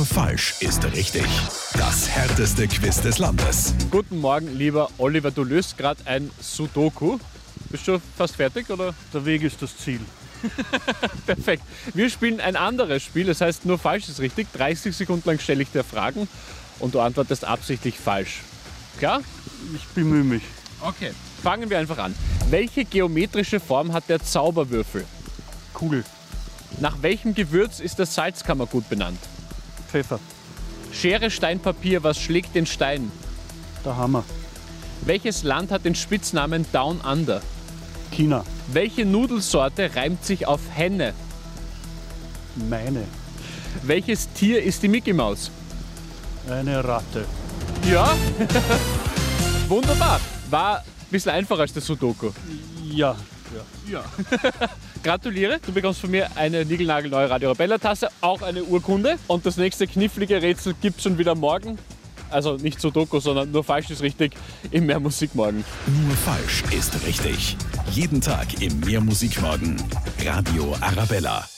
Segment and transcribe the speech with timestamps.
[0.00, 1.26] Nur falsch ist richtig.
[1.74, 3.74] Das härteste Quiz des Landes.
[3.90, 5.30] Guten Morgen, lieber Oliver.
[5.30, 7.18] Du löst gerade ein Sudoku.
[7.68, 8.94] Bist du fast fertig oder?
[9.12, 10.00] Der Weg ist das Ziel.
[11.26, 11.64] Perfekt.
[11.92, 14.50] Wir spielen ein anderes Spiel, das heißt nur falsch ist richtig.
[14.54, 16.28] 30 Sekunden lang stelle ich dir Fragen
[16.78, 18.40] und du antwortest absichtlich falsch.
[18.96, 19.20] Klar?
[19.74, 20.44] Ich bemühe mich.
[20.80, 21.12] Okay.
[21.42, 22.14] Fangen wir einfach an.
[22.48, 25.04] Welche geometrische Form hat der Zauberwürfel?
[25.74, 26.04] Kugel.
[26.80, 29.18] Nach welchem Gewürz ist das Salzkammergut benannt?
[29.90, 30.20] Pfeffer.
[30.92, 33.10] Schere, Stein, Papier, was schlägt den Stein?
[33.84, 34.24] Der Hammer.
[35.02, 37.40] Welches Land hat den Spitznamen Down Under?
[38.12, 38.44] China.
[38.68, 41.14] Welche Nudelsorte reimt sich auf Henne?
[42.68, 43.04] Meine.
[43.82, 45.50] Welches Tier ist die Mickey Maus?
[46.48, 47.24] Eine Ratte.
[47.88, 48.14] Ja.
[49.68, 50.20] Wunderbar.
[50.50, 52.30] War ein bisschen einfacher als der Sudoku.
[52.90, 53.16] Ja.
[53.90, 54.04] Ja.
[55.02, 59.18] Gratuliere, du bekommst von mir eine niegelnagelneue Radio Arabella Tasse, auch eine Urkunde.
[59.26, 61.78] Und das nächste knifflige Rätsel gibt es schon wieder morgen.
[62.30, 64.34] Also nicht Sudoku, sondern nur falsch ist richtig
[64.70, 65.64] im Mehr Musik morgen.
[65.86, 67.56] Nur falsch ist richtig.
[67.90, 69.76] Jeden Tag im Mehr Musik morgen.
[70.24, 71.48] Radio Arabella.